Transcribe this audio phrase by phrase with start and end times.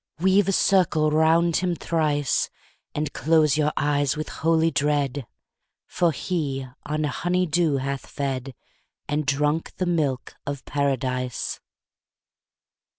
[0.15, 2.49] 50 Weave a circle round him thrice,
[2.95, 5.27] And close your eyes with holy dread,
[5.85, 8.55] For he on honey dew hath fed,
[9.07, 11.59] And drunk the milk of Paradise.